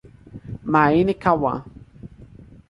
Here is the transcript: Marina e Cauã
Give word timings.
Marina 0.63 1.11
e 1.11 1.13
Cauã 1.13 1.63